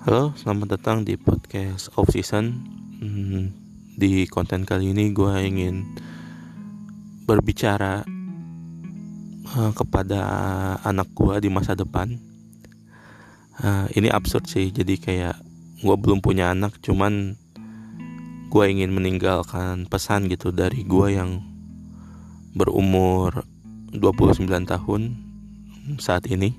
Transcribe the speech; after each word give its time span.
Halo, 0.00 0.32
selamat 0.32 0.80
datang 0.80 1.04
di 1.04 1.20
podcast 1.20 1.92
off 2.00 2.08
season. 2.08 2.64
Hmm, 3.04 3.52
di 4.00 4.24
konten 4.32 4.64
kali 4.64 4.96
ini 4.96 5.12
gue 5.12 5.28
ingin 5.44 5.84
berbicara 7.28 8.00
uh, 9.44 9.72
kepada 9.76 10.22
anak 10.88 11.04
gue 11.12 11.44
di 11.44 11.52
masa 11.52 11.76
depan. 11.76 12.16
Uh, 13.60 13.92
ini 13.92 14.08
absurd 14.08 14.48
sih, 14.48 14.72
jadi 14.72 14.96
kayak 14.96 15.36
gue 15.84 15.96
belum 16.00 16.24
punya 16.24 16.48
anak, 16.48 16.80
cuman 16.80 17.36
gue 18.48 18.64
ingin 18.72 18.96
meninggalkan 18.96 19.84
pesan 19.84 20.32
gitu 20.32 20.48
dari 20.48 20.80
gue 20.80 21.12
yang 21.12 21.44
berumur 22.56 23.44
29 23.92 24.48
tahun 24.64 25.02
saat 26.00 26.24
ini 26.32 26.56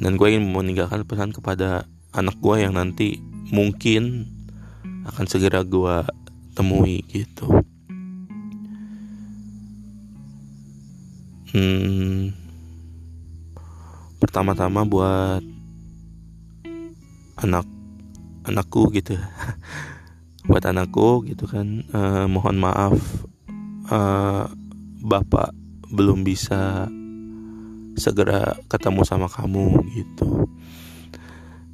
dan 0.00 0.16
gue 0.16 0.32
ingin 0.32 0.48
meninggalkan 0.48 1.04
pesan 1.04 1.36
kepada 1.36 1.84
anak 2.12 2.36
gue 2.40 2.56
yang 2.60 2.74
nanti 2.76 3.20
mungkin 3.52 4.28
akan 5.08 5.26
segera 5.28 5.64
gue 5.64 6.04
temui 6.52 7.04
gitu. 7.08 7.48
Hmm, 11.48 12.36
pertama-tama 14.20 14.84
buat 14.84 15.40
anak 17.40 17.64
anakku 18.44 18.92
gitu. 18.92 19.16
Buat 20.48 20.64
anakku 20.64 21.28
gitu 21.28 21.44
kan. 21.44 21.84
Uh, 21.92 22.24
mohon 22.24 22.56
maaf 22.56 22.96
uh, 23.92 24.48
bapak 25.04 25.52
belum 25.92 26.24
bisa 26.24 26.88
segera 27.98 28.54
ketemu 28.70 29.02
sama 29.04 29.26
kamu 29.26 29.82
gitu 29.96 30.46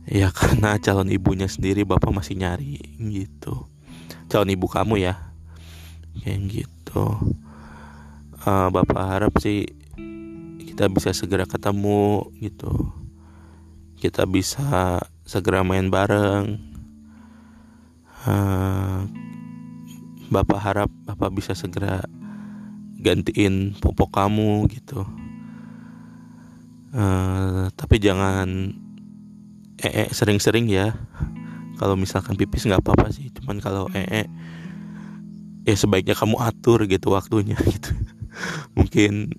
ya 0.05 0.29
karena 0.29 0.77
calon 0.77 1.09
ibunya 1.09 1.49
sendiri 1.49 1.85
bapak 1.85 2.13
masih 2.13 2.37
nyari 2.37 2.81
gitu. 3.01 3.69
Calon 4.29 4.53
ibu 4.53 4.69
kamu 4.69 5.01
ya 5.01 5.33
kayak 6.21 6.41
gitu. 6.49 7.05
Uh, 8.45 8.69
bapak 8.69 9.01
harap 9.01 9.33
sih 9.41 9.65
kita 10.61 10.93
bisa 10.93 11.17
segera 11.17 11.49
ketemu 11.49 12.29
gitu. 12.45 12.93
Kita 13.97 14.29
bisa 14.29 15.01
segera 15.25 15.65
main 15.65 15.89
bareng. 15.89 16.61
Uh, 18.25 19.09
bapak 20.29 20.61
harap 20.61 20.91
bapak 21.05 21.31
bisa 21.33 21.53
segera 21.57 22.05
gantiin 23.01 23.77
popok 23.81 24.13
kamu 24.13 24.69
gitu. 24.73 25.05
Uh, 26.95 27.73
tapi 27.75 27.99
jangan 27.99 28.71
ee 29.91 30.09
sering-sering 30.13 30.69
ya. 30.71 30.95
Kalau 31.77 31.99
misalkan 31.99 32.39
pipis 32.39 32.65
nggak 32.65 32.81
apa-apa 32.81 33.11
sih 33.11 33.29
cuman 33.35 33.59
kalau 33.59 33.91
ee 33.93 34.25
ya 35.65 35.75
sebaiknya 35.75 36.15
kamu 36.15 36.39
atur 36.39 36.85
gitu 36.87 37.13
waktunya 37.13 37.57
gitu. 37.75 37.91
Mungkin 38.77 39.35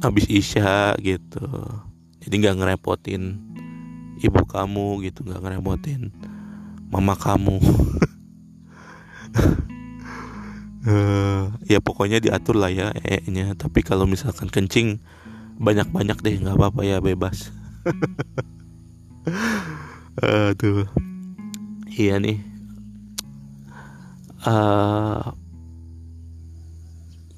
habis 0.00 0.26
isya 0.28 0.96
gitu. 1.00 1.44
Jadi 2.20 2.34
nggak 2.40 2.56
ngerepotin 2.60 3.40
ibu 4.20 4.42
kamu 4.44 5.04
gitu 5.08 5.24
nggak 5.24 5.40
ngerepotin 5.40 6.12
mama 6.92 7.16
kamu. 7.16 7.56
Uh, 10.84 11.54
ya 11.72 11.78
pokoknya 11.78 12.18
diatur 12.18 12.58
lah 12.58 12.72
ya 12.72 12.90
e 13.04 13.22
nya 13.30 13.54
tapi 13.54 13.84
kalau 13.86 14.10
misalkan 14.10 14.50
kencing 14.50 14.98
banyak-banyak 15.60 16.18
deh 16.24 16.34
nggak 16.40 16.56
apa-apa 16.56 16.82
ya 16.88 16.98
bebas 17.04 17.52
aduh. 20.22 20.88
Iya 21.90 22.16
nih. 22.16 22.40
Uh, 24.40 25.36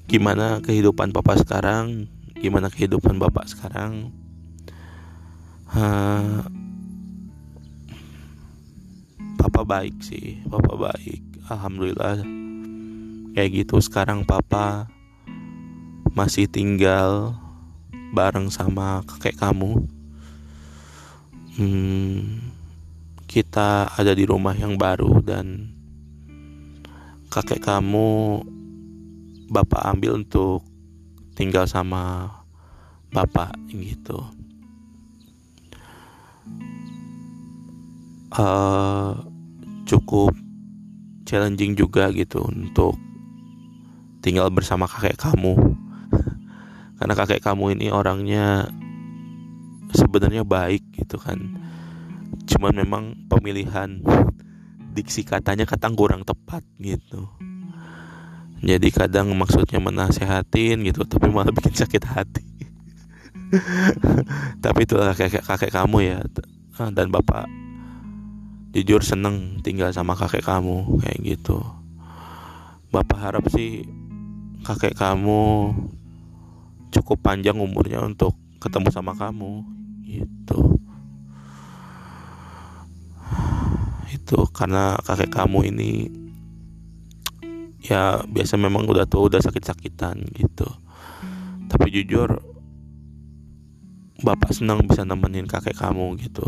gimana 0.07 0.63
kehidupan 0.63 1.11
papa 1.11 1.35
sekarang? 1.35 2.07
Gimana 2.39 2.71
kehidupan 2.71 3.19
bapak 3.19 3.51
sekarang? 3.51 4.15
Uh, 5.73 6.45
papa 9.35 9.67
baik 9.67 9.99
sih 9.99 10.39
papa 10.47 10.79
baik. 10.79 11.23
Alhamdulillah 11.51 12.23
kayak 13.35 13.51
gitu. 13.51 13.83
Sekarang 13.83 14.23
papa 14.23 14.87
masih 16.13 16.47
tinggal 16.47 17.35
bareng 18.13 18.53
sama 18.53 19.01
kakek 19.09 19.35
kamu 19.41 19.89
hmm, 21.57 22.17
kita 23.29 23.93
ada 23.93 24.13
di 24.13 24.25
rumah 24.25 24.53
yang 24.53 24.77
baru 24.77 25.21
dan 25.21 25.73
kakek 27.33 27.65
kamu 27.65 28.41
bapak 29.49 29.81
ambil 29.89 30.21
untuk 30.21 30.61
tinggal 31.33 31.65
sama 31.65 32.29
bapak 33.13 33.53
gitu. 33.69 34.21
Uh, 38.33 39.13
cukup 39.85 40.33
challenging 41.25 41.77
juga 41.77 42.09
gitu 42.09 42.41
untuk 42.41 42.97
tinggal 44.25 44.49
bersama 44.49 44.89
kakek 44.89 45.17
kamu. 45.21 45.53
Karena 46.97 47.13
kakek 47.13 47.45
kamu 47.45 47.77
ini 47.77 47.93
orangnya 47.93 48.69
sebenarnya 49.93 50.43
baik 50.43 50.83
gitu 50.97 51.21
kan. 51.21 51.39
Cuman 52.49 52.73
memang 52.73 53.03
pemilihan 53.29 54.01
diksi 54.93 55.25
katanya 55.25 55.65
kadang 55.65 55.97
kurang 55.97 56.21
tepat 56.21 56.61
gitu. 56.77 57.29
Jadi 58.63 58.87
kadang 58.95 59.33
maksudnya 59.35 59.81
menasehatin 59.83 60.87
gitu 60.87 61.03
tapi 61.03 61.27
malah 61.27 61.51
bikin 61.57 61.75
sakit 61.75 62.03
hati. 62.07 62.45
Tapi 64.63 64.79
itulah 64.85 65.13
kakek 65.13 65.43
kakek 65.43 65.71
kamu 65.73 65.97
ya. 66.03 66.17
Ah, 66.81 66.89
dan 66.89 67.13
bapak 67.13 67.45
jujur 68.73 69.05
seneng 69.05 69.61
tinggal 69.61 69.93
sama 69.93 70.17
kakek 70.17 70.41
kamu 70.41 70.97
kayak 71.03 71.19
gitu. 71.21 71.61
Bapak 72.89 73.19
harap 73.19 73.45
sih 73.53 73.85
kakek 74.63 74.97
kamu 74.97 75.73
cukup 76.93 77.19
panjang 77.19 77.59
umurnya 77.59 77.99
untuk 78.01 78.37
ketemu 78.63 78.89
sama 78.89 79.11
kamu 79.13 79.82
gitu. 80.19 80.77
Itu 84.13 84.45
karena 84.53 84.97
kakek 85.01 85.33
kamu 85.33 85.73
ini 85.73 85.91
ya 87.83 88.23
biasa 88.23 88.55
memang 88.55 88.87
udah 88.87 89.09
tua 89.09 89.27
udah 89.27 89.41
sakit-sakitan 89.41 90.21
gitu. 90.37 90.69
Tapi 91.67 91.87
jujur 91.89 92.37
bapak 94.21 94.53
senang 94.53 94.85
bisa 94.85 95.01
nemenin 95.03 95.49
kakek 95.49 95.75
kamu 95.75 96.15
gitu. 96.21 96.45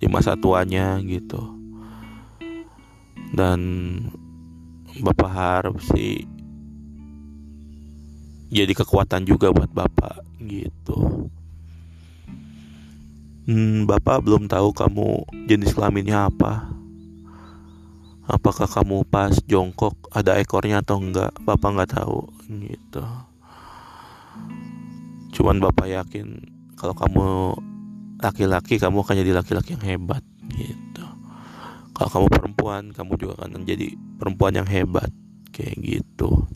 Di 0.00 0.08
masa 0.08 0.36
tuanya 0.36 0.96
gitu. 1.04 1.40
Dan 3.36 3.60
bapak 4.96 5.30
harap 5.30 5.76
sih 5.92 6.24
jadi 8.46 8.72
kekuatan 8.72 9.26
juga 9.26 9.52
buat 9.52 9.68
bapak 9.68 10.24
gitu 10.46 11.28
hmm, 13.46 13.86
bapak 13.86 14.26
belum 14.26 14.50
tahu 14.50 14.74
kamu 14.74 15.24
jenis 15.46 15.72
kelaminnya 15.72 16.28
apa. 16.28 16.66
Apakah 18.26 18.66
kamu 18.66 19.06
pas 19.06 19.30
jongkok 19.46 19.94
ada 20.10 20.34
ekornya 20.42 20.82
atau 20.82 20.98
enggak? 20.98 21.30
Bapak 21.46 21.78
nggak 21.78 21.94
tahu 21.94 22.26
gitu. 22.50 23.06
Cuman 25.30 25.62
bapak 25.62 25.86
yakin 25.86 26.42
kalau 26.74 26.94
kamu 26.98 27.54
laki-laki 28.18 28.82
kamu 28.82 29.06
akan 29.06 29.16
jadi 29.22 29.32
laki-laki 29.32 29.78
yang 29.78 29.86
hebat 29.86 30.22
gitu. 30.50 31.04
Kalau 31.94 32.10
kamu 32.10 32.26
perempuan 32.28 32.82
kamu 32.90 33.12
juga 33.14 33.46
akan 33.46 33.62
menjadi 33.62 33.94
perempuan 34.18 34.58
yang 34.58 34.68
hebat 34.68 35.08
kayak 35.54 35.78
gitu. 35.80 36.50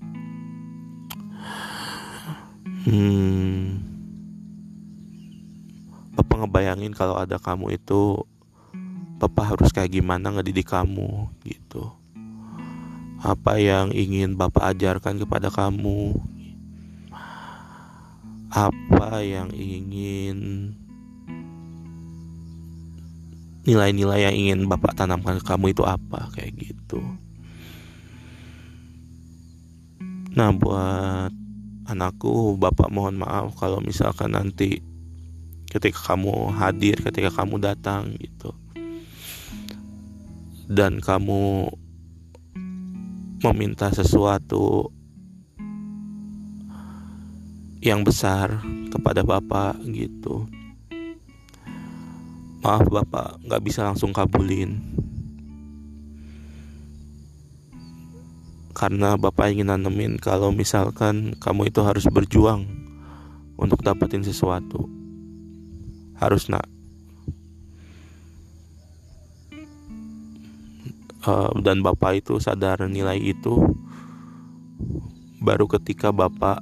Hmm, 2.81 3.90
Papa 6.21 6.37
ngebayangin 6.45 6.93
kalau 6.93 7.17
ada 7.17 7.41
kamu 7.41 7.81
itu 7.81 8.21
Papa 9.17 9.57
harus 9.57 9.73
kayak 9.73 9.89
gimana 9.89 10.29
ngedidik 10.37 10.69
kamu? 10.69 11.33
Gitu. 11.41 11.81
Apa 13.25 13.57
yang 13.57 13.89
ingin 13.97 14.37
Bapak 14.37 14.77
ajarkan 14.77 15.17
kepada 15.17 15.49
kamu? 15.49 16.13
Apa 18.53 19.25
yang 19.25 19.49
ingin 19.57 20.73
nilai-nilai 23.65 24.29
yang 24.29 24.37
ingin 24.37 24.61
Bapak 24.69 24.93
tanamkan 24.93 25.41
ke 25.41 25.45
kamu 25.49 25.73
itu 25.73 25.89
apa? 25.89 26.29
Kayak 26.37 26.69
gitu. 26.69 27.01
Nah 30.37 30.53
buat 30.53 31.33
anakku 31.89 32.61
bapak 32.61 32.93
mohon 32.93 33.19
maaf 33.19 33.57
kalau 33.57 33.81
misalkan 33.81 34.37
nanti 34.37 34.90
ketika 35.71 36.13
kamu 36.13 36.51
hadir 36.59 36.99
ketika 36.99 37.31
kamu 37.31 37.63
datang 37.63 38.19
gitu. 38.19 38.51
Dan 40.67 40.99
kamu 40.99 41.71
meminta 43.41 43.89
sesuatu 43.95 44.91
yang 47.81 48.03
besar 48.03 48.61
kepada 48.91 49.23
bapak 49.23 49.79
gitu. 49.89 50.45
Maaf 52.61 52.85
bapak 52.93 53.41
nggak 53.47 53.63
bisa 53.65 53.87
langsung 53.87 54.13
kabulin. 54.13 54.77
Karena 58.75 59.17
bapak 59.17 59.55
ingin 59.55 59.71
nanemin 59.71 60.19
kalau 60.19 60.53
misalkan 60.53 61.39
kamu 61.41 61.73
itu 61.73 61.81
harus 61.81 62.05
berjuang 62.11 62.69
untuk 63.57 63.81
dapetin 63.85 64.25
sesuatu 64.25 65.00
harus 66.21 66.53
nak 66.53 66.69
uh, 71.25 71.53
dan 71.61 71.81
bapak 71.81 72.21
itu 72.25 72.37
sadar 72.41 72.85
nilai 72.87 73.17
itu 73.17 73.73
baru 75.41 75.65
ketika 75.65 76.13
bapak 76.13 76.61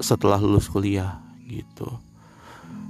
setelah 0.00 0.38
lulus 0.38 0.70
kuliah 0.70 1.20
gitu. 1.44 1.88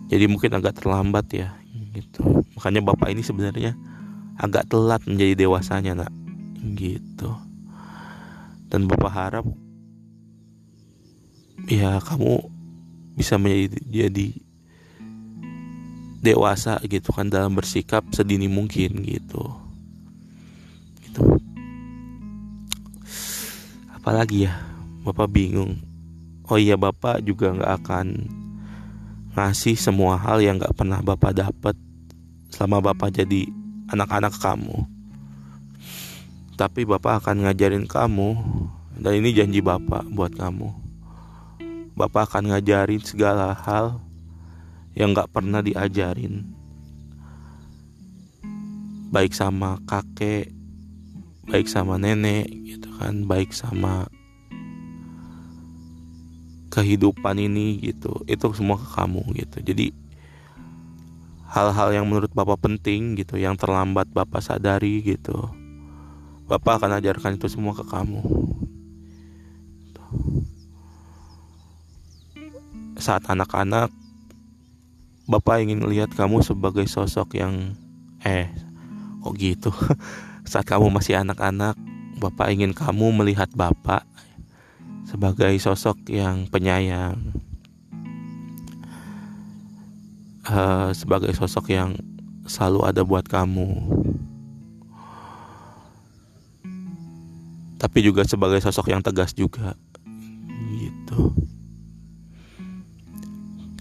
Jadi 0.09 0.25
mungkin 0.29 0.55
agak 0.57 0.81
terlambat 0.81 1.27
ya 1.35 1.57
gitu. 1.93 2.45
Makanya 2.57 2.81
bapak 2.85 3.11
ini 3.13 3.23
sebenarnya 3.25 3.75
agak 4.39 4.71
telat 4.71 5.03
menjadi 5.05 5.35
dewasanya 5.35 6.05
nak 6.07 6.13
gitu. 6.79 7.35
Dan 8.69 8.87
bapak 8.87 9.13
harap 9.13 9.47
ya 11.67 11.99
kamu 12.05 12.58
bisa 13.19 13.35
menjadi 13.35 13.83
jadi 13.91 14.29
dewasa 16.23 16.79
gitu 16.87 17.11
kan 17.11 17.27
dalam 17.27 17.59
bersikap 17.59 18.07
sedini 18.15 18.47
mungkin 18.47 19.03
gitu. 19.03 19.43
Gitu. 21.03 21.23
Apalagi 23.99 24.47
ya 24.47 24.55
bapak 25.03 25.27
bingung. 25.35 25.83
Oh 26.47 26.57
iya 26.57 26.79
bapak 26.79 27.27
juga 27.27 27.51
nggak 27.51 27.73
akan 27.83 28.07
ngasih 29.35 29.75
semua 29.75 30.15
hal 30.15 30.39
yang 30.39 30.63
nggak 30.63 30.79
pernah 30.79 31.03
bapak 31.03 31.35
dapat 31.35 31.75
selama 32.55 32.95
bapak 32.95 33.11
jadi 33.19 33.51
anak-anak 33.91 34.37
kamu. 34.39 34.87
Tapi 36.59 36.83
Bapak 36.83 37.23
akan 37.23 37.47
ngajarin 37.47 37.87
kamu 37.87 38.35
dan 38.99 39.13
ini 39.15 39.31
janji 39.31 39.63
Bapak 39.63 40.11
buat 40.11 40.35
kamu. 40.35 40.88
Bapak 41.99 42.31
akan 42.31 42.55
ngajarin 42.55 43.03
segala 43.03 43.59
hal 43.59 43.99
yang 44.95 45.11
gak 45.19 45.35
pernah 45.35 45.59
diajarin. 45.59 46.47
Baik 49.11 49.35
sama 49.35 49.83
kakek, 49.91 50.55
baik 51.51 51.67
sama 51.67 51.99
nenek 51.99 52.47
gitu 52.47 52.87
kan, 53.03 53.27
baik 53.27 53.51
sama 53.51 54.07
kehidupan 56.71 57.35
ini 57.43 57.83
gitu. 57.83 58.23
Itu 58.31 58.55
semua 58.55 58.79
ke 58.79 58.87
kamu 58.95 59.35
gitu. 59.35 59.59
Jadi 59.67 59.91
hal-hal 61.51 61.99
yang 61.99 62.07
menurut 62.07 62.31
Bapak 62.31 62.63
penting 62.63 63.19
gitu, 63.19 63.35
yang 63.35 63.59
terlambat 63.59 64.07
Bapak 64.15 64.39
sadari 64.39 65.03
gitu 65.03 65.51
Bapak 66.49 66.81
akan 66.81 66.97
ajarkan 66.97 67.37
itu 67.37 67.45
semua 67.53 67.77
ke 67.77 67.85
kamu. 67.85 68.25
Saat 72.99 73.31
anak-anak, 73.31 73.95
Bapak 75.29 75.63
ingin 75.63 75.87
lihat 75.87 76.11
kamu 76.13 76.43
sebagai 76.43 76.85
sosok 76.91 77.39
yang 77.39 77.79
eh 78.27 78.51
kok 79.23 79.35
gitu. 79.39 79.71
Saat 80.51 80.67
kamu 80.67 80.91
masih 80.91 81.21
anak-anak, 81.23 81.79
Bapak 82.19 82.51
ingin 82.51 82.75
kamu 82.75 83.15
melihat 83.23 83.49
Bapak 83.55 84.03
sebagai 85.07 85.55
sosok 85.63 86.11
yang 86.11 86.51
penyayang. 86.51 87.17
Uh, 90.49 90.91
sebagai 90.97 91.31
sosok 91.37 91.71
yang 91.77 91.93
selalu 92.49 92.81
ada 92.89 93.05
buat 93.05 93.29
kamu. 93.29 93.69
tapi 97.79 98.03
juga 98.03 98.27
sebagai 98.27 98.59
sosok 98.59 98.91
yang 98.91 99.01
tegas 99.01 99.31
juga 99.33 99.79
gitu 100.75 101.31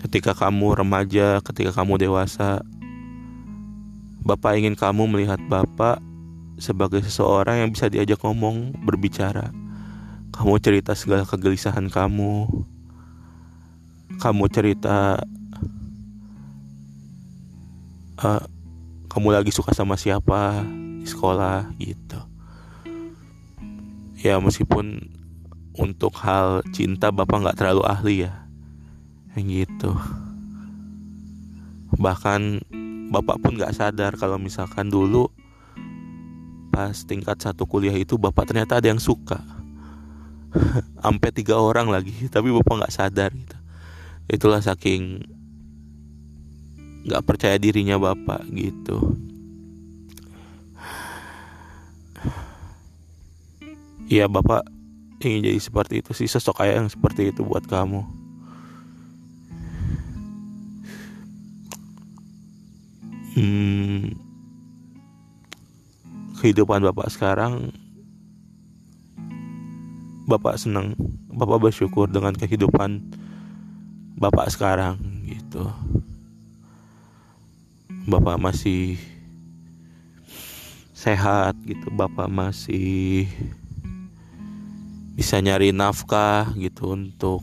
ketika 0.07 0.31
kamu 0.31 0.79
remaja 0.79 1.43
ketika 1.43 1.83
kamu 1.83 1.99
dewasa 1.99 2.63
bapak 4.23 4.55
ingin 4.55 4.79
kamu 4.79 5.03
melihat 5.03 5.35
bapak 5.51 5.99
sebagai 6.55 7.03
seseorang 7.03 7.59
yang 7.67 7.69
bisa 7.75 7.91
diajak 7.91 8.23
ngomong 8.23 8.71
berbicara. 8.87 9.51
Kamu 10.31 10.63
cerita 10.63 10.95
segala 10.95 11.27
kegelisahan 11.27 11.91
kamu. 11.91 12.47
Kamu 14.17 14.43
cerita 14.47 15.19
uh, 18.23 18.43
kamu 19.11 19.27
lagi 19.35 19.51
suka 19.51 19.75
sama 19.75 19.99
siapa 19.99 20.63
di 21.03 21.07
sekolah 21.07 21.67
gitu. 21.83 22.19
Ya 24.23 24.39
meskipun 24.39 25.03
untuk 25.75 26.15
hal 26.23 26.63
cinta 26.71 27.11
bapak 27.11 27.43
nggak 27.43 27.57
terlalu 27.59 27.83
ahli 27.85 28.15
ya 28.25 28.46
gitu. 29.45 29.93
Bahkan 31.97 32.41
bapak 33.13 33.37
pun 33.39 33.55
nggak 33.55 33.75
sadar 33.75 34.17
kalau 34.17 34.35
misalkan 34.41 34.91
dulu 34.91 35.31
pas 36.73 36.93
tingkat 37.07 37.39
satu 37.41 37.65
kuliah 37.65 37.95
itu 37.95 38.19
bapak 38.19 38.49
ternyata 38.49 38.81
ada 38.81 38.89
yang 38.89 39.01
suka. 39.01 39.41
Sampai 41.03 41.29
tiga 41.31 41.57
orang 41.61 41.89
lagi 41.89 42.27
tapi 42.33 42.49
bapak 42.49 42.85
nggak 42.85 42.95
sadar 42.95 43.29
gitu. 43.33 43.57
Itulah 44.27 44.59
saking 44.59 45.23
nggak 47.07 47.23
percaya 47.23 47.55
dirinya 47.55 47.95
bapak 47.95 48.43
gitu. 48.51 49.15
Iya 54.07 54.31
bapak 54.31 54.63
ingin 55.19 55.51
jadi 55.51 55.59
seperti 55.59 55.99
itu 55.99 56.11
sih. 56.15 56.27
Sosok 56.31 56.63
ayah 56.63 56.79
yang 56.83 56.91
seperti 56.91 57.31
itu 57.35 57.43
buat 57.43 57.67
kamu 57.67 58.16
hmm, 63.37 64.17
kehidupan 66.41 66.81
bapak 66.81 67.13
sekarang 67.13 67.69
bapak 70.25 70.57
senang 70.57 70.97
bapak 71.29 71.69
bersyukur 71.69 72.09
dengan 72.09 72.33
kehidupan 72.33 73.05
bapak 74.17 74.49
sekarang 74.49 74.97
gitu. 75.29 75.69
Bapak 78.09 78.41
masih 78.41 78.97
sehat 80.97 81.53
gitu. 81.63 81.93
Bapak 81.93 82.25
masih 82.25 83.29
bisa 85.13 85.37
nyari 85.37 85.69
nafkah 85.69 86.49
gitu 86.57 86.97
untuk 86.97 87.41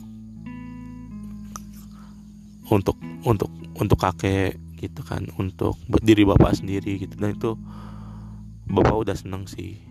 untuk 2.67 2.97
untuk 3.23 3.51
untuk 3.79 3.99
kakek 3.99 4.64
gitu 4.85 5.01
kan 5.01 5.25
untuk 5.41 5.75
diri 6.05 6.21
bapak 6.21 6.61
sendiri 6.61 7.01
gitu. 7.01 7.17
Dan 7.17 7.33
itu 7.33 7.57
bapak 8.69 8.95
udah 9.05 9.15
seneng 9.17 9.49
sih 9.49 9.81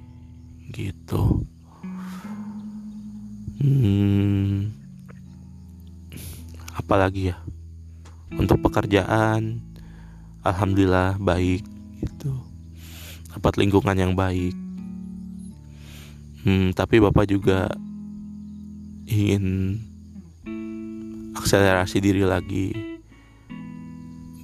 gitu. 0.70 1.42
Hmm, 3.58 4.74
apalagi 6.78 7.32
ya? 7.32 7.36
Untuk 8.34 8.60
pekerjaan 8.62 9.62
alhamdulillah 10.42 11.18
baik 11.22 11.62
gitu. 12.02 12.34
Dapat 13.34 13.58
lingkungan 13.58 13.96
yang 13.98 14.12
baik. 14.14 14.54
Hmm, 16.44 16.76
tapi 16.76 17.00
bapak 17.00 17.24
juga 17.30 17.72
ingin 19.08 19.78
akselerasi 21.34 22.00
diri 22.00 22.24
lagi 22.24 22.93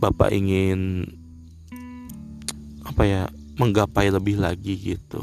bapak 0.00 0.32
ingin 0.32 1.06
apa 2.82 3.02
ya 3.04 3.22
menggapai 3.60 4.08
lebih 4.08 4.40
lagi 4.40 4.74
gitu 4.74 5.20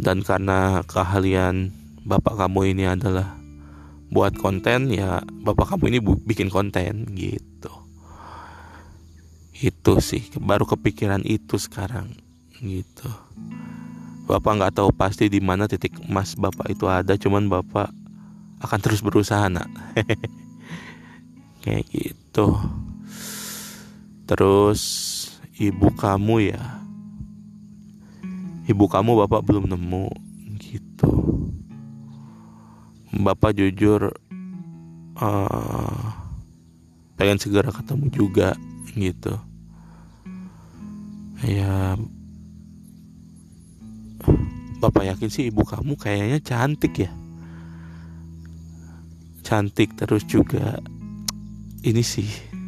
dan 0.00 0.24
karena 0.24 0.80
keahlian 0.88 1.70
bapak 2.02 2.40
kamu 2.40 2.72
ini 2.72 2.84
adalah 2.88 3.36
buat 4.08 4.32
konten 4.40 4.88
ya 4.88 5.20
bapak 5.44 5.76
kamu 5.76 5.84
ini 5.92 5.98
bikin 6.00 6.48
konten 6.48 7.12
gitu 7.12 7.72
itu 9.62 9.92
sih 10.02 10.26
baru 10.40 10.64
kepikiran 10.64 11.22
itu 11.28 11.60
sekarang 11.60 12.16
gitu 12.58 13.12
Bapak 14.22 14.54
nggak 14.54 14.74
tahu 14.78 14.94
pasti 14.94 15.26
di 15.26 15.42
mana 15.42 15.66
titik 15.66 15.98
emas 16.06 16.38
Bapak 16.38 16.70
itu 16.70 16.86
ada, 16.86 17.18
cuman 17.18 17.50
Bapak 17.50 17.90
akan 18.62 18.78
terus 18.78 19.02
berusaha, 19.02 19.50
nak. 19.50 19.66
Kayak 21.66 21.84
gitu. 21.90 22.54
Terus 24.32 24.82
ibu 25.60 25.92
kamu 25.92 26.56
ya? 26.56 26.80
Ibu 28.64 28.88
kamu 28.88 29.12
bapak 29.20 29.44
belum 29.44 29.68
nemu 29.68 30.08
gitu. 30.56 31.12
Bapak 33.12 33.52
jujur 33.52 34.08
uh, 35.20 36.04
pengen 37.20 37.36
segera 37.36 37.68
ketemu 37.76 38.08
juga 38.08 38.56
gitu. 38.96 39.36
Ya 41.44 42.00
bapak 44.80 45.12
yakin 45.12 45.28
sih 45.28 45.52
ibu 45.52 45.60
kamu 45.60 45.92
kayaknya 46.00 46.40
cantik 46.40 47.04
ya? 47.04 47.12
Cantik 49.44 49.92
terus 49.92 50.24
juga 50.24 50.80
ini 51.84 52.00
sih 52.00 52.61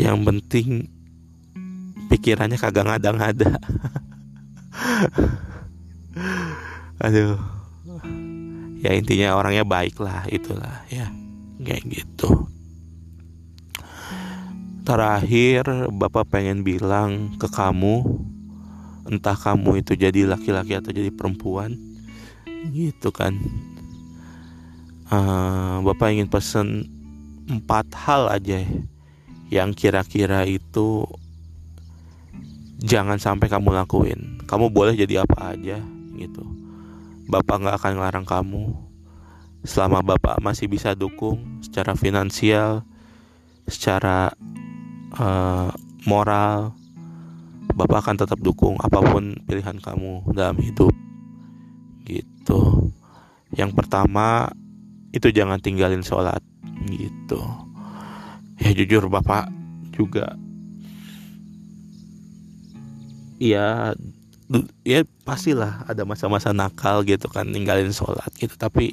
yang 0.00 0.24
penting 0.24 0.88
pikirannya 2.08 2.56
kagak 2.56 2.88
ngada-ngada. 2.88 3.52
Aduh. 7.04 7.36
Ya 8.80 8.96
intinya 8.96 9.36
orangnya 9.36 9.68
baik 9.68 10.00
lah 10.00 10.24
itulah 10.32 10.88
ya. 10.88 11.12
Kayak 11.60 11.84
gitu. 11.92 12.48
Terakhir 14.88 15.92
bapak 15.92 16.32
pengen 16.32 16.64
bilang 16.64 17.36
ke 17.36 17.46
kamu 17.46 18.02
entah 19.06 19.36
kamu 19.36 19.84
itu 19.84 19.94
jadi 19.94 20.24
laki-laki 20.24 20.80
atau 20.80 20.90
jadi 20.90 21.12
perempuan 21.12 21.76
gitu 22.72 23.12
kan. 23.12 23.36
Uh, 25.10 25.82
bapak 25.84 26.14
ingin 26.14 26.30
pesen 26.30 26.86
empat 27.50 27.90
hal 28.06 28.30
aja 28.30 28.62
yang 29.50 29.74
kira-kira 29.74 30.46
itu 30.46 31.04
jangan 32.80 33.18
sampai 33.18 33.50
kamu 33.50 33.74
lakuin. 33.74 34.38
Kamu 34.46 34.70
boleh 34.70 34.94
jadi 34.94 35.26
apa 35.26 35.58
aja 35.58 35.82
gitu. 36.16 36.46
Bapak 37.26 37.66
nggak 37.66 37.76
akan 37.82 37.92
ngelarang 37.98 38.26
kamu. 38.26 38.64
Selama 39.66 40.00
bapak 40.00 40.40
masih 40.40 40.70
bisa 40.70 40.96
dukung 40.96 41.60
secara 41.60 41.92
finansial 41.92 42.86
secara 43.68 44.32
uh, 45.14 45.70
moral 46.08 46.74
bapak 47.76 48.02
akan 48.02 48.16
tetap 48.18 48.38
dukung 48.42 48.74
apa 48.82 48.98
pun 48.98 49.36
pilihan 49.46 49.78
kamu 49.78 50.26
dalam 50.32 50.56
hidup 50.58 50.94
gitu. 52.08 52.90
Yang 53.54 53.74
pertama 53.74 54.50
itu 55.10 55.30
jangan 55.30 55.58
tinggalin 55.58 56.02
sholat 56.02 56.42
gitu 56.86 57.69
ya 58.60 58.70
jujur 58.76 59.08
bapak 59.08 59.48
juga. 59.96 60.36
Ya 63.40 63.96
ya 64.84 65.00
pastilah 65.24 65.88
ada 65.88 66.04
masa-masa 66.04 66.52
nakal 66.52 67.02
gitu 67.08 67.26
kan 67.32 67.48
ninggalin 67.48 67.90
sholat 67.90 68.28
gitu. 68.36 68.52
Tapi 68.54 68.92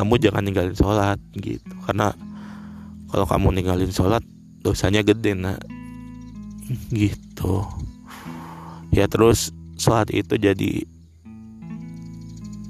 kamu 0.00 0.16
jangan 0.20 0.42
ninggalin 0.44 0.76
sholat 0.76 1.20
gitu. 1.36 1.74
Karena 1.84 2.16
kalau 3.12 3.28
kamu 3.28 3.60
ninggalin 3.60 3.92
sholat 3.92 4.24
dosanya 4.64 5.04
gede 5.04 5.36
nak. 5.36 5.60
Gitu. 6.90 7.62
Ya 8.96 9.04
terus 9.06 9.52
sholat 9.76 10.08
itu 10.08 10.40
jadi 10.40 10.88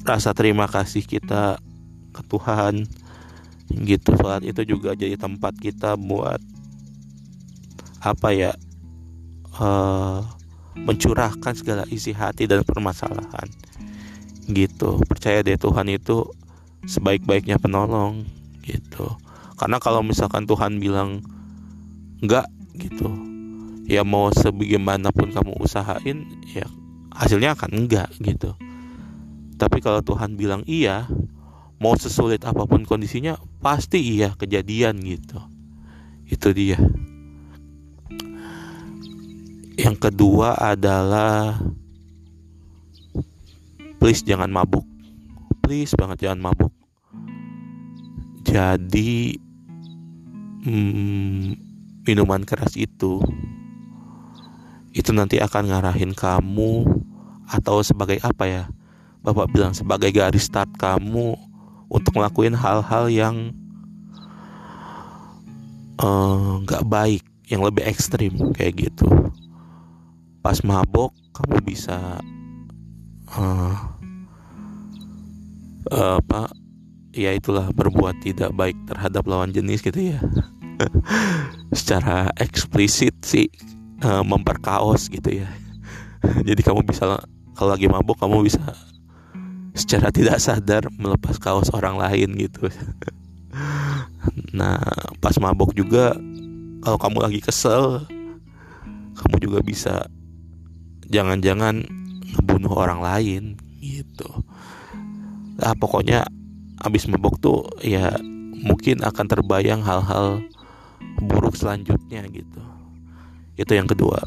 rasa 0.07 0.35
terima 0.35 0.67
kasih 0.71 1.03
kita 1.03 1.59
ke 2.15 2.23
Tuhan 2.31 2.87
gitu 3.73 4.15
sholat 4.15 4.47
itu 4.47 4.63
juga 4.63 4.95
jadi 4.95 5.19
tempat 5.19 5.59
kita 5.59 5.99
buat 5.99 6.39
apa 8.01 8.29
ya 8.31 8.53
uh, 9.59 10.23
mencurahkan 10.77 11.57
segala 11.57 11.83
isi 11.89 12.13
hati 12.13 12.45
dan 12.45 12.63
permasalahan. 12.63 13.49
Gitu. 14.47 15.01
Percaya 15.09 15.43
deh 15.43 15.57
Tuhan 15.59 15.89
itu 15.91 16.29
sebaik-baiknya 16.87 17.59
penolong. 17.59 18.29
Gitu. 18.63 19.07
Karena 19.57 19.81
kalau 19.81 20.05
misalkan 20.05 20.45
Tuhan 20.45 20.79
bilang 20.79 21.25
enggak 22.21 22.47
gitu 22.77 23.09
ya 23.89 24.05
mau 24.05 24.29
sebagaimanapun 24.35 25.33
kamu 25.33 25.53
usahain 25.63 26.27
ya 26.53 26.67
hasilnya 27.17 27.57
akan 27.57 27.71
enggak 27.87 28.13
gitu. 28.21 28.53
Tapi 29.57 29.81
kalau 29.81 30.05
Tuhan 30.05 30.37
bilang 30.37 30.61
iya 30.69 31.09
mau 31.77 31.93
sesulit 31.97 32.41
apa 32.49 32.65
pun 32.65 32.89
kondisinya 32.89 33.37
pasti 33.61 34.17
iya 34.17 34.33
kejadian 34.33 35.01
gitu. 35.05 35.41
Itu 36.27 36.51
dia. 36.57 36.81
Yang 39.77 39.97
kedua 40.09 40.57
adalah 40.57 41.61
please 44.01 44.25
jangan 44.25 44.49
mabuk. 44.49 44.85
Please 45.61 45.93
banget 45.93 46.27
jangan 46.27 46.49
mabuk. 46.49 46.73
Jadi 48.47 49.37
hmm, 50.65 51.61
minuman 52.09 52.43
keras 52.49 52.73
itu 52.79 53.21
itu 54.97 55.11
nanti 55.13 55.37
akan 55.37 55.69
ngarahin 55.69 56.17
kamu 56.17 56.89
atau 57.53 57.85
sebagai 57.85 58.17
apa 58.25 58.49
ya? 58.49 58.65
Bapak 59.21 59.53
bilang 59.53 59.77
sebagai 59.77 60.09
garis 60.09 60.49
start 60.49 60.73
kamu 60.81 61.37
untuk 61.87 62.19
ngelakuin 62.19 62.55
hal-hal 62.57 63.07
yang 63.11 63.37
eh, 66.03 66.51
nggak 66.67 66.85
uh, 66.85 66.89
baik 66.89 67.23
yang 67.47 67.63
lebih 67.63 67.87
ekstrim 67.87 68.35
kayak 68.55 68.91
gitu. 68.91 69.07
Pas 70.43 70.59
mabok 70.63 71.15
kamu 71.35 71.63
bisa 71.63 72.19
uh, 73.35 73.75
uh, 75.91 76.19
apa 76.19 76.51
ya 77.15 77.33
itulah 77.35 77.71
berbuat 77.73 78.21
tidak 78.23 78.53
baik 78.55 78.77
terhadap 78.87 79.27
lawan 79.27 79.55
jenis 79.55 79.83
gitu 79.83 80.15
ya. 80.15 80.21
Secara 81.79 82.31
eksplisit 82.39 83.15
sih 83.23 83.49
uh, 84.03 84.27
memperkaos 84.27 85.07
gitu 85.07 85.43
ya. 85.43 85.49
Jadi 86.49 86.61
kamu 86.63 86.83
bisa 86.83 87.23
kalau 87.57 87.71
lagi 87.73 87.89
mabuk 87.89 88.19
kamu 88.19 88.45
bisa 88.45 88.63
secara 89.77 90.09
tidak 90.09 90.41
sadar 90.41 90.89
melepas 90.97 91.37
kaos 91.37 91.69
orang 91.71 92.01
lain 92.01 92.33
gitu. 92.41 92.73
Nah 94.57 94.81
pas 95.21 95.37
mabuk 95.37 95.77
juga 95.77 96.17
kalau 96.81 96.99
kamu 96.99 97.19
lagi 97.21 97.41
kesel 97.45 98.09
kamu 99.17 99.37
juga 99.39 99.59
bisa 99.61 99.95
jangan-jangan 101.13 101.85
ngebunuh 102.35 102.73
orang 102.73 103.01
lain 103.05 103.43
gitu. 103.79 104.29
Nah 105.61 105.73
pokoknya 105.77 106.25
abis 106.81 107.09
mabok 107.09 107.37
tuh 107.41 107.69
ya 107.85 108.17
mungkin 108.57 109.05
akan 109.05 109.27
terbayang 109.29 109.85
hal-hal 109.85 110.41
buruk 111.21 111.57
selanjutnya 111.57 112.25
gitu. 112.33 112.63
Itu 113.57 113.73
yang 113.77 113.89
kedua. 113.89 114.25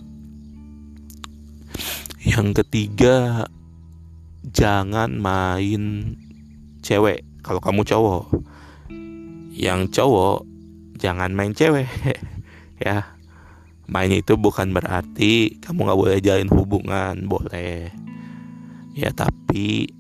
Yang 2.21 2.65
ketiga 2.65 3.45
jangan 4.46 5.19
main 5.19 6.15
cewek. 6.79 7.24
Kalau 7.43 7.60
kamu 7.63 7.84
cowok 7.88 8.24
yang 9.55 9.91
cowok 9.91 10.48
jangan 11.00 11.31
main 11.36 11.51
cewek. 11.55 11.88
Ya 12.79 13.12
main 13.91 14.08
itu 14.08 14.39
bukan 14.39 14.72
berarti 14.72 15.60
kamu 15.60 15.84
nggak 15.84 16.00
boleh 16.00 16.24
jalin 16.24 16.48
hubungan 16.48 17.27
boleh. 17.27 17.91
Ya 18.96 19.12
tapi 19.12 19.91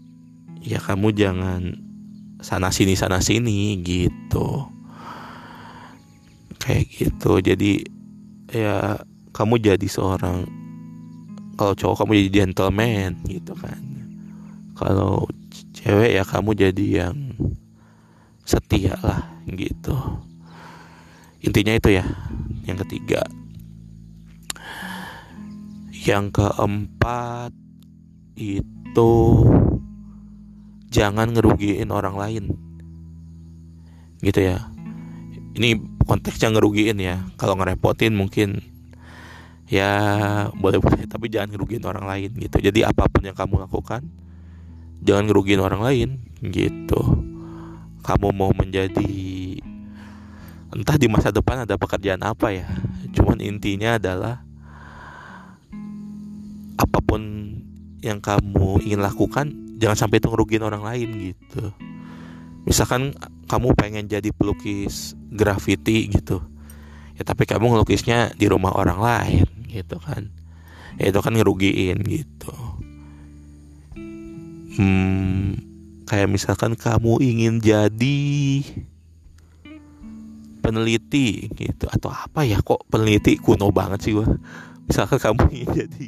ya 0.63 0.79
kamu 0.79 1.11
jangan 1.11 1.75
sana 2.39 2.71
sini 2.71 2.95
sana 2.95 3.19
sini 3.19 3.75
gitu. 3.83 4.71
Kayak 6.55 6.87
gitu. 6.87 7.43
Jadi 7.43 7.83
ya 8.47 9.03
kamu 9.35 9.59
jadi 9.59 9.87
seorang 9.91 10.47
kalau 11.59 11.75
cowok 11.75 12.07
kamu 12.07 12.11
jadi 12.15 12.47
gentleman 12.47 13.19
gitu 13.27 13.51
kan 13.59 13.98
kalau 14.79 15.27
cewek 15.75 16.15
ya 16.15 16.23
kamu 16.23 16.55
jadi 16.55 16.85
yang 17.03 17.35
setia 18.47 18.95
lah 19.03 19.27
gitu 19.51 19.93
intinya 21.43 21.75
itu 21.75 21.99
ya 21.99 22.07
yang 22.63 22.79
ketiga 22.87 23.21
yang 25.99 26.31
keempat 26.31 27.51
itu 28.39 29.11
jangan 30.89 31.35
ngerugiin 31.35 31.91
orang 31.91 32.15
lain. 32.15 32.43
Gitu 34.23 34.39
ya. 34.41 34.63
Ini 35.59 35.75
konteksnya 36.07 36.55
ngerugiin 36.55 36.97
ya. 37.03 37.19
Kalau 37.35 37.59
ngerepotin 37.59 38.15
mungkin 38.15 38.63
ya 39.69 39.91
boleh 40.57 40.81
boleh 40.81 41.05
tapi 41.05 41.29
jangan 41.29 41.53
ngerugiin 41.53 41.85
orang 41.85 42.07
lain 42.07 42.31
gitu. 42.39 42.57
Jadi 42.63 42.87
apa 42.87 43.05
pun 43.11 43.27
yang 43.27 43.37
kamu 43.37 43.67
lakukan 43.69 44.07
jangan 45.03 45.27
ngerugiin 45.27 45.61
orang 45.63 45.81
lain 45.83 46.09
gitu. 46.43 47.23
Kamu 48.03 48.31
mau 48.31 48.51
menjadi 48.55 49.11
entah 50.69 50.97
di 50.97 51.07
masa 51.09 51.33
depan 51.33 51.65
ada 51.67 51.75
pekerjaan 51.75 52.21
apa 52.23 52.53
ya. 52.53 52.67
Cuman 53.13 53.41
intinya 53.41 53.97
adalah 53.97 54.41
apa 56.79 56.99
pun 57.03 57.21
yang 57.99 58.23
kamu 58.23 58.79
ingin 58.87 59.03
lakukan 59.03 59.51
jangan 59.79 60.07
sampai 60.07 60.23
itu 60.23 60.31
ngerugiin 60.31 60.63
orang 60.63 60.83
lain 60.83 61.09
gitu. 61.31 61.75
Misalkan 62.67 63.15
kamu 63.49 63.73
pengen 63.75 64.05
jadi 64.05 64.29
pelukis 64.31 65.17
graffiti 65.31 66.11
gitu. 66.11 66.43
Ya 67.19 67.27
tapi 67.27 67.43
kamu 67.43 67.75
ngelukisnya 67.75 68.37
di 68.37 68.45
rumah 68.47 68.71
orang 68.75 68.99
lain 68.99 69.47
gitu 69.67 69.99
kan. 69.99 70.31
Ya 70.95 71.11
itu 71.11 71.19
kan 71.19 71.35
ngerugiin 71.35 71.99
gitu 72.05 72.68
hmm, 74.79 75.59
kayak 76.07 76.31
misalkan 76.31 76.79
kamu 76.79 77.19
ingin 77.19 77.59
jadi 77.59 78.19
peneliti 80.63 81.51
gitu 81.51 81.89
atau 81.91 82.13
apa 82.13 82.47
ya 82.47 82.63
kok 82.63 82.87
peneliti 82.87 83.35
kuno 83.35 83.75
banget 83.75 83.99
sih 84.07 84.13
gua. 84.15 84.27
Misalkan 84.87 85.19
kamu 85.19 85.41
ingin 85.51 85.69
jadi 85.85 86.05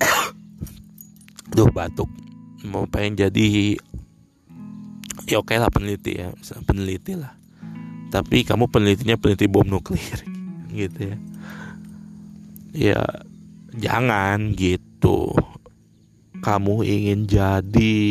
duh 1.54 1.68
batuk. 1.68 2.08
Mau 2.64 2.84
pengen 2.88 3.16
jadi 3.28 3.76
ya 5.28 5.40
oke 5.40 5.52
lah 5.56 5.68
peneliti 5.68 6.16
ya 6.16 6.32
peneliti 6.64 7.20
lah. 7.20 7.36
Tapi 8.10 8.42
kamu 8.42 8.66
penelitinya 8.72 9.14
peneliti 9.20 9.46
bom 9.46 9.68
nuklir 9.68 10.24
gitu 10.80 11.00
ya. 11.04 11.16
Ya 12.70 13.00
jangan 13.74 14.54
gitu 14.54 15.34
kamu 16.40 16.84
ingin 16.84 17.28
jadi 17.28 18.04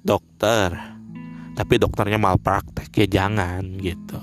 dokter 0.00 0.96
tapi 1.56 1.80
dokternya 1.80 2.20
malpraktek 2.20 2.92
ya 2.92 3.06
jangan 3.08 3.64
gitu. 3.80 4.20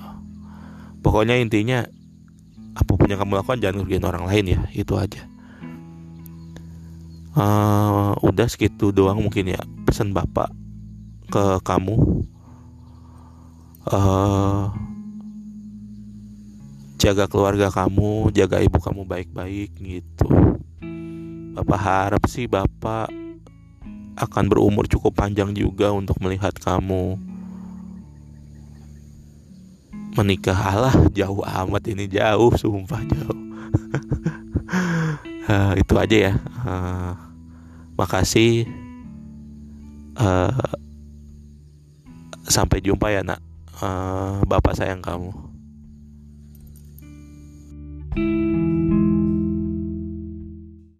Pokoknya 1.01 1.41
intinya 1.41 1.81
apa 2.77 2.91
pun 2.93 3.09
yang 3.09 3.17
kamu 3.17 3.41
lakukan 3.41 3.57
jangan 3.57 3.81
ngerugiin 3.81 4.05
orang 4.05 4.23
lain 4.29 4.45
ya. 4.53 4.61
Itu 4.69 5.01
aja. 5.01 5.25
Uh, 7.33 8.13
udah 8.21 8.45
segitu 8.45 8.93
doang 8.93 9.17
mungkin 9.17 9.49
ya 9.49 9.61
pesan 9.89 10.13
bapak 10.13 10.53
ke 11.33 11.57
kamu. 11.65 12.21
Uh, 13.89 14.69
jaga 17.01 17.25
keluarga 17.25 17.73
kamu, 17.73 18.29
jaga 18.31 18.61
ibu 18.61 18.77
kamu 18.77 19.09
baik-baik 19.09 19.73
gitu. 19.81 20.52
Bapak 21.53 21.79
harap 21.79 22.23
sih 22.25 22.49
Bapak 22.49 23.13
akan 24.17 24.45
berumur 24.49 24.89
cukup 24.89 25.13
panjang 25.21 25.53
juga 25.53 25.93
untuk 25.93 26.17
melihat 26.21 26.53
kamu 26.57 27.17
menikah. 30.17 30.57
Allah 30.57 30.95
jauh 31.13 31.41
amat 31.41 31.83
ini 31.89 32.05
jauh 32.09 32.53
sumpah 32.53 33.01
jauh. 33.05 33.39
Uh, 35.49 35.73
itu 35.81 35.93
aja 35.97 36.17
ya. 36.29 36.33
Uh, 36.65 37.13
makasih. 37.97 38.69
Uh, 40.13 40.53
sampai 42.45 42.81
jumpa 42.81 43.09
ya 43.09 43.25
nak. 43.25 43.41
Uh, 43.81 44.41
bapak 44.45 44.77
sayang 44.77 45.01
kamu. 45.01 45.33
thank 48.13 48.29
you 48.29 48.42